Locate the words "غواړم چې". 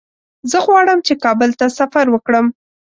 0.65-1.13